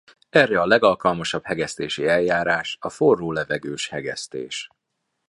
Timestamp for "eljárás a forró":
2.07-3.31